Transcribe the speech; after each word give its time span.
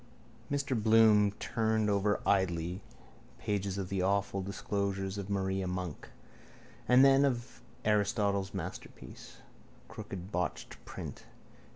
Mr 0.51 0.75
Bloom 0.75 1.31
turned 1.33 1.87
over 1.87 2.21
idly 2.25 2.81
pages 3.37 3.77
of 3.77 3.89
The 3.89 4.01
Awful 4.01 4.41
Disclosures 4.41 5.19
of 5.19 5.29
Maria 5.29 5.67
Monk, 5.67 6.09
then 6.87 7.23
of 7.23 7.61
Aristotle's 7.85 8.51
Masterpiece. 8.51 9.37
Crooked 9.87 10.31
botched 10.31 10.83
print. 10.85 11.25